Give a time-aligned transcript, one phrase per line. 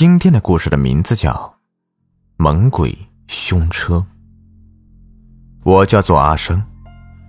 [0.00, 1.30] 今天的故事的名字叫
[2.38, 3.96] 《猛鬼凶车》。
[5.62, 6.64] 我叫做阿生，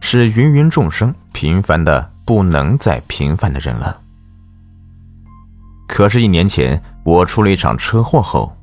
[0.00, 4.00] 是芸芸众生平凡的不能再平凡的人了。
[5.88, 8.56] 可是，一年前我出了一场车祸后，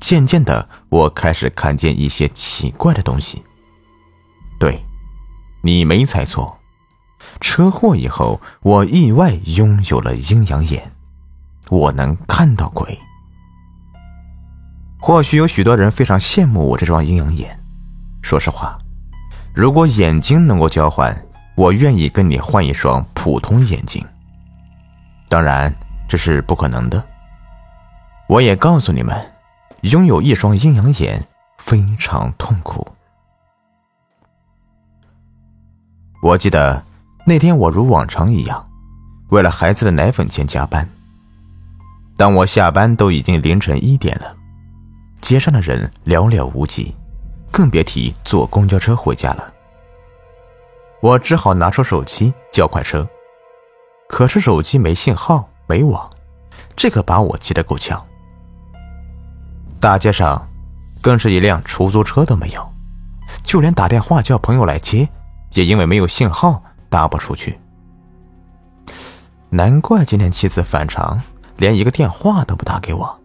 [0.00, 3.42] 渐渐的，我开始看见一些奇怪的东西。
[4.58, 4.82] 对，
[5.60, 6.58] 你没猜错，
[7.38, 10.90] 车祸以后，我意外拥有了阴阳眼，
[11.68, 12.98] 我能看到鬼。
[15.02, 17.58] 或许有许多人非常羡慕我这双阴阳眼。
[18.22, 18.78] 说实话，
[19.52, 21.12] 如果眼睛能够交换，
[21.56, 24.06] 我愿意跟你换一双普通眼睛。
[25.28, 25.74] 当然，
[26.08, 27.04] 这是不可能的。
[28.28, 29.20] 我也告诉你们，
[29.80, 31.26] 拥有一双阴阳眼
[31.58, 32.86] 非常痛苦。
[36.22, 36.80] 我记得
[37.26, 38.64] 那天，我如往常一样，
[39.30, 40.88] 为了孩子的奶粉钱加班。
[42.16, 44.36] 当我下班，都已经凌晨一点了。
[45.22, 46.94] 街上的人寥寥无几，
[47.50, 49.54] 更别提坐公交车回家了。
[51.00, 53.08] 我只好拿出手机叫快车，
[54.08, 56.10] 可是手机没信号、没网，
[56.76, 58.04] 这可把我急得够呛。
[59.80, 60.46] 大街上
[61.00, 62.72] 更是一辆出租车都没有，
[63.44, 65.08] 就连打电话叫朋友来接，
[65.52, 67.58] 也因为没有信号打不出去。
[69.50, 71.22] 难怪今天妻子反常，
[71.58, 73.21] 连一个电话都不打给我。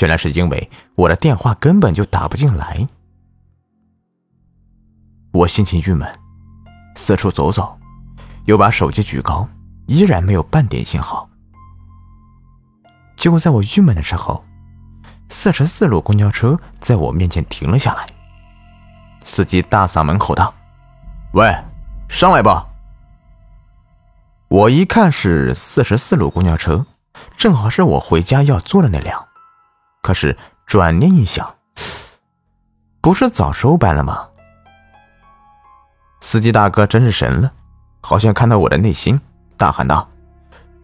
[0.00, 2.88] 原来是因为我的电话根本就打不进来，
[5.32, 6.08] 我心情郁闷，
[6.96, 7.78] 四处走走，
[8.46, 9.48] 又把手机举高，
[9.86, 11.28] 依然没有半点信号。
[13.16, 14.44] 结果在我郁闷的时候，
[15.28, 18.06] 四十四路公交车在我面前停了下来，
[19.24, 20.52] 司机大嗓门吼道
[21.34, 21.54] ：“喂，
[22.08, 22.66] 上来吧！”
[24.48, 26.84] 我一看是四十四路公交车，
[27.36, 29.28] 正好是我回家要坐的那辆。
[30.02, 30.36] 可是
[30.66, 31.54] 转念一想，
[33.00, 34.28] 不是早收班了吗？
[36.20, 37.52] 司机大哥真是神了，
[38.00, 39.20] 好像看到我的内心，
[39.56, 40.10] 大喊道：“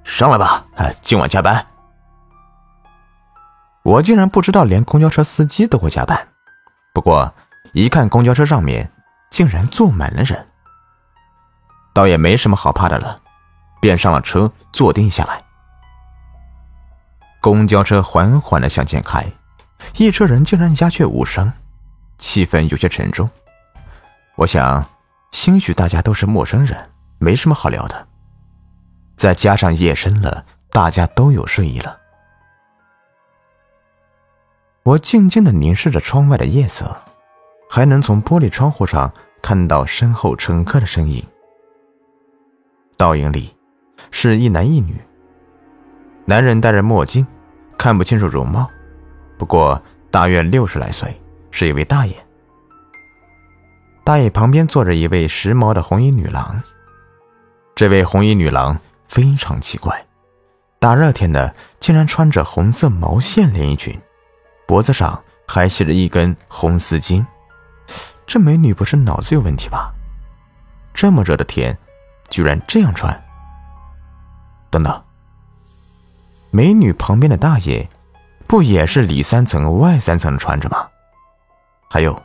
[0.04, 0.64] 上来吧，
[1.02, 1.66] 今晚加班。”
[3.82, 6.28] 我竟然不知道，连公交车司机都会加班。
[6.94, 7.34] 不过
[7.72, 8.92] 一看公交车上面
[9.30, 10.48] 竟然坐满了人，
[11.92, 13.20] 倒也没什么好怕的了，
[13.80, 15.42] 便上了车，坐定下来。
[17.40, 19.24] 公交车缓缓的向前开，
[19.96, 21.52] 一车人竟然鸦雀无声，
[22.18, 23.28] 气氛有些沉重。
[24.36, 24.84] 我想，
[25.30, 28.08] 兴许大家都是陌生人，没什么好聊的。
[29.16, 31.98] 再加上夜深了，大家都有睡意了。
[34.84, 36.96] 我静静的凝视着窗外的夜色，
[37.68, 39.12] 还能从玻璃窗户上
[39.42, 41.24] 看到身后乘客的身影。
[42.96, 43.56] 倒影里，
[44.10, 45.00] 是一男一女。
[46.28, 47.26] 男人戴着墨镜，
[47.78, 48.68] 看不清楚容貌，
[49.38, 51.18] 不过大约六十来岁，
[51.50, 52.14] 是一位大爷。
[54.04, 56.62] 大爷旁边坐着一位时髦的红衣女郎。
[57.74, 58.78] 这位红衣女郎
[59.08, 60.04] 非常奇怪，
[60.78, 63.98] 大热天的竟然穿着红色毛线连衣裙，
[64.66, 67.24] 脖子上还系着一根红丝巾。
[68.26, 69.94] 这美女不是脑子有问题吧？
[70.92, 71.78] 这么热的天，
[72.28, 73.18] 居然这样穿？
[74.70, 75.07] 等等。
[76.50, 77.88] 美女旁边的大爷，
[78.46, 80.88] 不也是里三层外三层的穿着吗？
[81.90, 82.20] 还有，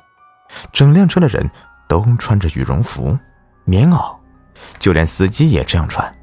[0.72, 1.50] 整辆车的人
[1.88, 3.18] 都穿着羽绒服、
[3.66, 4.16] 棉袄，
[4.80, 6.14] 就连司机也这样穿。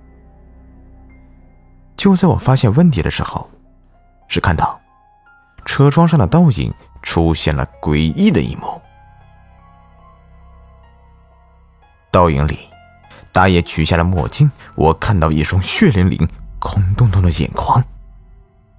[1.96, 3.50] 就在我发现问题的时候，
[4.28, 4.80] 只看到
[5.66, 6.72] 车窗上的倒影
[7.02, 8.80] 出现了诡异的一幕。
[12.10, 12.58] 倒影里，
[13.30, 16.26] 大爷取下了墨镜，我看到一双血淋淋。
[16.60, 17.82] 空洞洞的眼眶，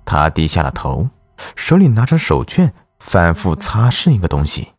[0.06, 1.10] 他低下了头，
[1.56, 4.70] 手里拿着手绢，反复擦拭一个东西。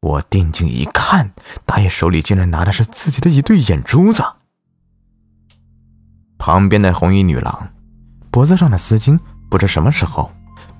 [0.00, 1.32] 我定睛一看，
[1.64, 4.24] 大爷手里竟然拿的是自己的一对眼珠子。
[6.38, 7.68] 旁边的红衣女郎，
[8.30, 9.18] 脖子上的丝巾
[9.50, 10.30] 不知什么时候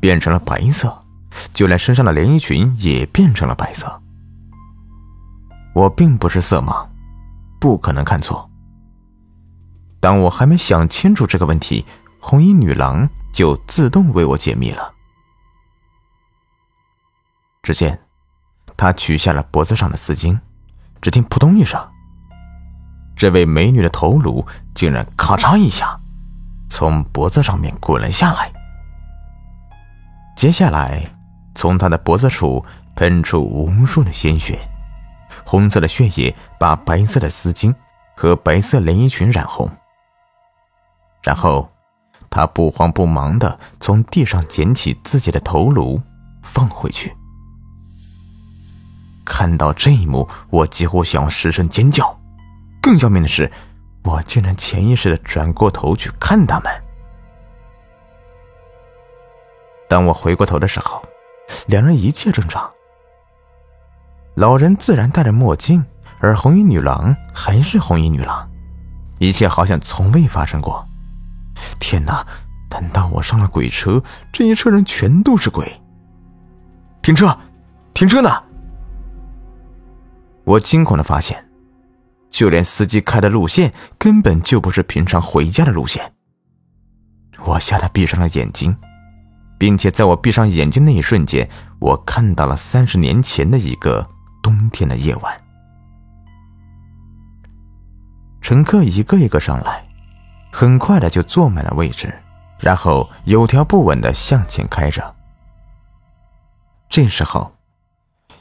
[0.01, 1.05] 变成了白色，
[1.53, 4.01] 就连身上的连衣裙也变成了白色。
[5.75, 6.89] 我并不是色盲，
[7.61, 8.48] 不可能看错。
[10.01, 11.85] 当我还没想清楚这个问题，
[12.21, 14.95] 红衣女郎就自动为我解密了。
[17.63, 18.01] 只见，
[18.77, 20.39] 她取下了脖子上的丝巾，
[21.01, 21.81] 只听扑通一声，
[23.17, 25.97] 这位美女的头颅竟然咔嚓一下，
[26.71, 28.53] 从脖子上面滚了下来。
[30.37, 31.05] 接下来，
[31.57, 34.59] 从她的脖子处喷出无数的鲜血，
[35.45, 37.75] 红色的血液把白色的丝巾
[38.17, 39.69] 和白色连衣裙染红。
[41.23, 41.69] 然后，
[42.31, 46.01] 他不慌不忙地从地上捡起自己的头颅，
[46.43, 47.15] 放回去。
[49.25, 52.19] 看到这一幕，我几乎想要失声尖叫。
[52.81, 53.51] 更要命的是，
[54.05, 56.73] 我竟然潜意识的转过头去看他们。
[59.87, 61.03] 当我回过头的时候，
[61.67, 62.71] 两人一切正常。
[64.35, 65.85] 老人自然戴着墨镜，
[66.21, 68.49] 而红衣女郎还是红衣女郎，
[69.19, 70.88] 一切好像从未发生过。
[71.79, 72.27] 天哪！
[72.71, 74.03] 难道我上了鬼车？
[74.31, 75.81] 这一车人全都是鬼？
[77.03, 77.37] 停车！
[77.95, 78.31] 停车呢！
[80.45, 81.49] 我惊恐的发现，
[82.29, 86.13] 就连司机开的路线根本就不是平常回家的路线。
[87.45, 88.77] 我吓得闭上了眼睛，
[89.59, 91.49] 并且在我闭上眼睛那一瞬间，
[91.81, 94.09] 我看到了三十年前的一个
[94.43, 95.41] 冬天的夜晚。
[98.43, 99.88] 乘客一个一个上来。
[100.51, 102.13] 很快的就坐满了位置，
[102.59, 105.15] 然后有条不紊的向前开着。
[106.89, 107.55] 这时候，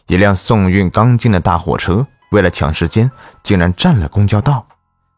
[0.08, 3.12] 一辆送运钢筋的大货车为了抢时间，
[3.44, 4.66] 竟然占了公交道，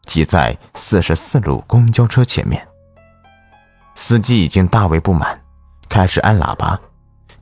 [0.04, 2.66] 挤在四十四路公交车前面。
[3.94, 5.40] 司机已经大为不满，
[5.88, 6.78] 开始按喇叭，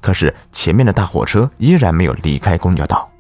[0.01, 3.11] 可是前面的大货车依然没有离开公交道。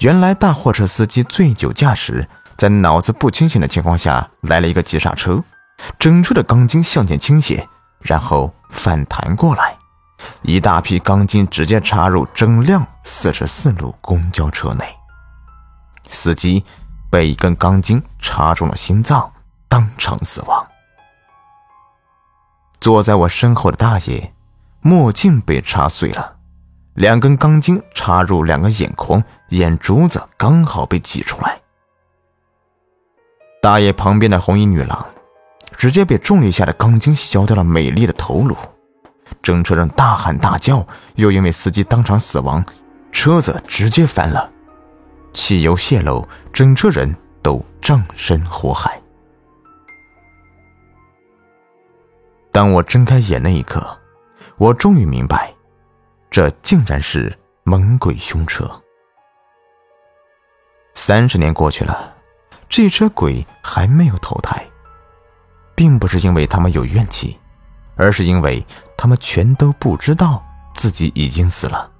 [0.00, 2.28] 原来大货车司机醉酒驾驶。
[2.56, 5.42] 在脑子不清醒的情况下，来了一个急刹车，
[5.98, 7.68] 整车的钢筋向前倾斜，
[8.00, 9.76] 然后反弹过来，
[10.42, 14.84] 一大批钢筋直接插入整辆四十四路公交车内。
[16.08, 16.64] 司机
[17.10, 19.32] 被一根钢筋插中了心脏，
[19.68, 20.66] 当场死亡。
[22.80, 24.32] 坐在我身后的大爷，
[24.80, 26.36] 墨镜被插碎了，
[26.94, 31.60] 两根钢筋插入两个眼眶，眼珠子刚好被挤出来。
[33.62, 35.06] 大爷旁边的红衣女郎，
[35.76, 38.56] 直接被重力下的钢筋削掉了美丽的头颅，
[39.40, 42.64] 整车人大喊大叫，又因为司机当场死亡，
[43.12, 44.50] 车子直接翻了，
[45.32, 49.00] 汽油泄漏，整车人都葬身火海。
[52.50, 53.96] 当我睁开眼那一刻，
[54.56, 55.54] 我终于明白，
[56.32, 57.32] 这竟然是
[57.62, 58.68] 猛鬼凶车。
[60.94, 62.16] 三十年过去了。
[62.74, 64.66] 这车鬼还没有投胎，
[65.74, 67.38] 并不是因为他们有怨气，
[67.96, 68.66] 而是因为
[68.96, 70.42] 他们全都不知道
[70.72, 71.90] 自己已经死了。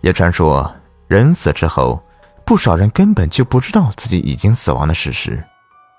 [0.00, 0.74] 也传说，
[1.06, 2.02] 人死之后，
[2.44, 5.40] 不少人根本就不知道自己已经死亡的事实，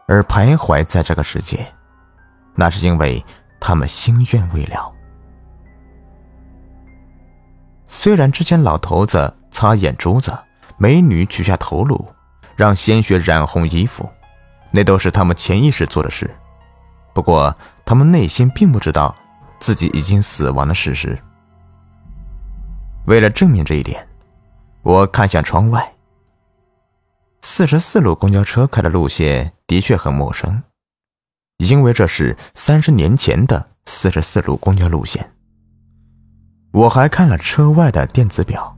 [0.06, 1.65] 而徘徊在这个世界，
[2.56, 3.24] 那是因为
[3.57, 4.94] 他们心愿未了。
[7.88, 10.38] 虽然之前老头子擦眼珠子，
[10.77, 12.06] 美女取下头颅。
[12.57, 14.12] 让鲜血染红衣服，
[14.71, 16.30] 那都是他们潜意识做的事。
[17.13, 17.56] 不过，
[17.86, 19.15] 他们内心并不知道
[19.59, 21.18] 自己已经死亡的事实。
[23.06, 24.06] 为了证明这一点，
[24.81, 25.94] 我看向窗外。
[27.42, 30.63] 四十四路公交车开的路线的确很陌生，
[31.57, 35.31] 因为这是三十年前的四十四路公交路线。
[36.74, 38.77] 我还看了车外的电子表，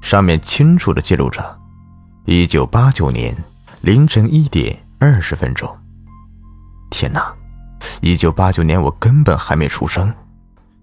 [0.00, 1.61] 上面清楚的记录着。
[2.24, 3.36] 一九八九年
[3.80, 5.68] 凌晨一点二十分钟。
[6.88, 7.34] 天哪！
[8.00, 10.14] 一九八九年我根本还没出生，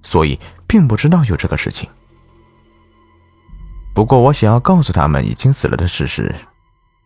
[0.02, 0.38] 所以
[0.68, 1.90] 并不知道有这个事情。
[3.96, 6.36] 不过我想要告诉他们已经死了的事实，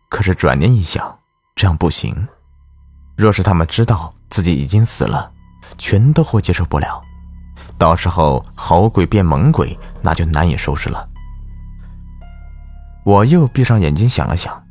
[0.08, 1.16] 可是转念一想，
[1.54, 2.26] 这样不行。
[3.16, 5.30] 若是他们知道自己已经死了，
[5.78, 7.00] 全都会接受不了，
[7.78, 11.08] 到时候好鬼变猛鬼，那就难以收拾了。
[13.04, 14.64] 我又闭上眼睛想了想，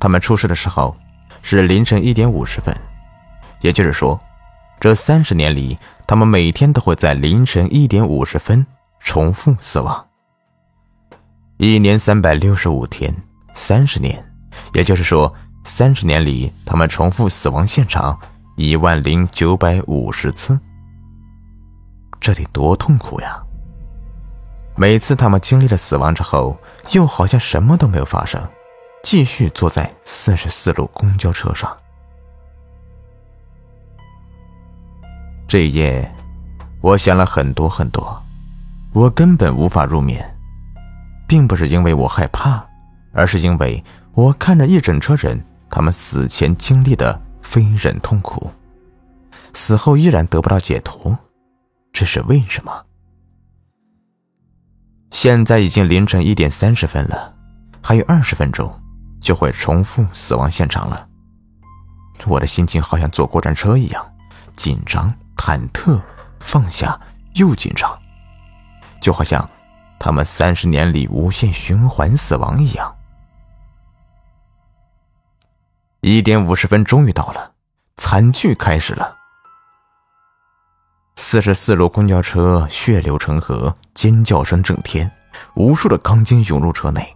[0.00, 0.96] 他们出事的时候
[1.42, 2.76] 是凌晨一点五十分，
[3.60, 4.20] 也就是说，
[4.80, 8.66] 这三十年里，他们每天都会在凌晨一点五十分
[8.98, 10.06] 重复死亡。
[11.58, 13.14] 一年三百六十五天，
[13.54, 14.24] 三十年，
[14.74, 15.32] 也就是说，
[15.64, 18.18] 三十年里他们重复死亡现场
[18.56, 20.58] 一万零九百五十次，
[22.18, 23.40] 这得多痛苦呀！
[24.80, 26.56] 每次他们经历了死亡之后，
[26.92, 28.42] 又好像什么都没有发生，
[29.02, 31.70] 继续坐在四十四路公交车上。
[35.46, 36.10] 这一夜，
[36.80, 38.22] 我想了很多很多，
[38.94, 40.34] 我根本无法入眠，
[41.28, 42.66] 并不是因为我害怕，
[43.12, 43.84] 而是因为
[44.14, 48.50] 我看着一整车人他们死前经历的非人痛苦，
[49.52, 51.18] 死后依然得不到解脱，
[51.92, 52.86] 这是为什么？
[55.10, 57.34] 现在已经凌晨一点三十分了，
[57.82, 58.72] 还有二十分钟
[59.20, 61.08] 就会重复死亡现场了。
[62.26, 64.14] 我的心情好像坐过山车一样，
[64.56, 66.00] 紧张、忐忑，
[66.38, 66.98] 放下
[67.34, 67.98] 又紧张，
[69.00, 69.48] 就好像
[69.98, 72.96] 他们三十年里无限循环死亡一样。
[76.02, 77.52] 一点五十分终于到了，
[77.96, 79.19] 惨剧开始了。
[81.22, 85.12] 四十四路公交车血流成河，尖叫声震天，
[85.54, 87.14] 无数的钢筋涌入车内。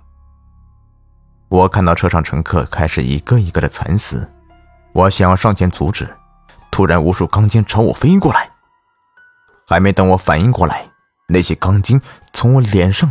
[1.49, 4.31] 我看到车上乘客开始一个一个的惨死，
[4.93, 6.15] 我想要上前阻止，
[6.71, 8.51] 突然无数钢筋朝我飞过来。
[9.67, 10.87] 还没等我反应过来，
[11.29, 11.99] 那些钢筋
[12.35, 13.11] 从我脸上、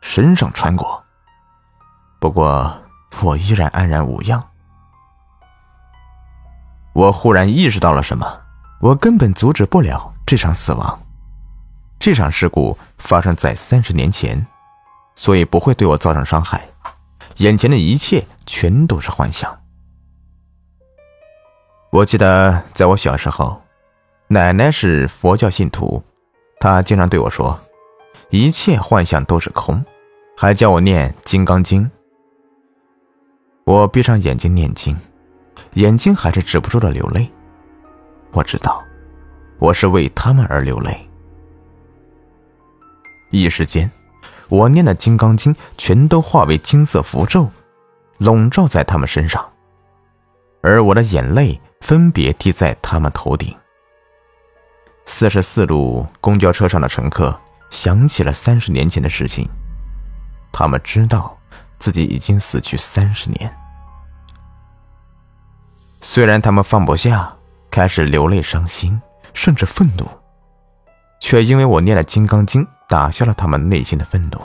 [0.00, 1.02] 身上穿过。
[2.20, 2.80] 不过
[3.22, 4.40] 我依然安然无恙。
[6.94, 8.40] 我忽然意识到了什么，
[8.80, 11.00] 我根本阻止不了这场死亡。
[11.98, 14.46] 这场事故发生在三十年前，
[15.14, 16.68] 所以不会对我造成伤害。
[17.38, 19.58] 眼前的一切全都是幻想。
[21.90, 23.62] 我记得在我小时候，
[24.26, 26.04] 奶奶是佛教信徒，
[26.60, 27.58] 她经常对我说
[28.28, 29.82] ：“一切幻想都是空”，
[30.36, 31.84] 还叫我念《金刚经》。
[33.64, 34.94] 我闭上眼睛念经，
[35.72, 37.30] 眼睛还是止不住的流泪。
[38.32, 38.84] 我知道，
[39.58, 41.08] 我是为他们而流泪。
[43.30, 43.90] 一时间。
[44.50, 47.50] 我念的《金刚经》全都化为金色符咒，
[48.16, 49.46] 笼罩在他们身上，
[50.62, 53.54] 而我的眼泪分别滴在他们头顶。
[55.04, 57.38] 四十四路公交车上的乘客
[57.68, 59.46] 想起了三十年前的事情，
[60.50, 61.38] 他们知道
[61.78, 63.54] 自己已经死去三十年。
[66.00, 67.36] 虽然他们放不下，
[67.70, 68.98] 开始流泪伤心，
[69.38, 70.04] 甚至愤怒，
[71.20, 72.64] 却因为我念了《金刚经》。
[72.88, 74.40] 打消了他们内心的愤怒。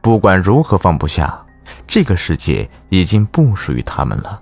[0.00, 1.44] 不管如何放不下，
[1.88, 4.40] 这个世界已经不属于他们了。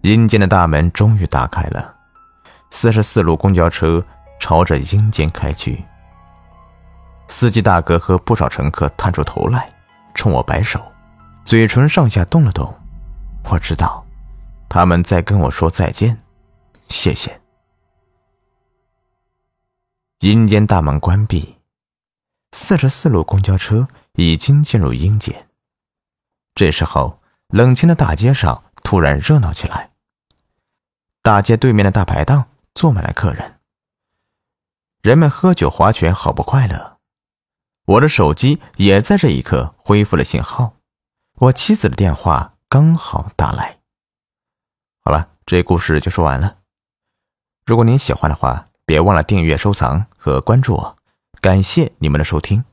[0.00, 1.94] 阴间的大门终于打开了，
[2.72, 4.04] 四十四路公交车
[4.40, 5.84] 朝着阴间开去。
[7.28, 9.72] 司机大哥和不少乘客探出头来，
[10.14, 10.80] 冲我摆手，
[11.44, 12.74] 嘴唇上下动了动。
[13.44, 14.04] 我知道，
[14.68, 16.18] 他们在跟我说再见，
[16.92, 17.40] 谢谢。
[20.20, 21.56] 阴间大门关闭，
[22.52, 25.48] 四十四路公交车已经进入阴间。
[26.54, 29.92] 这时候，冷清的大街上突然热闹起来。
[31.22, 33.58] 大街对面的大排档坐满了客人，
[35.00, 36.98] 人们喝酒划拳，好不快乐。
[37.86, 40.76] 我的手机也在这一刻恢复了信号，
[41.36, 43.78] 我妻子的电话刚好打来。
[45.00, 46.58] 好了，这故事就说完了。
[47.64, 50.96] 如果您喜欢的话，别忘了订阅、收藏和关注我，
[51.40, 52.64] 感谢你们的收听。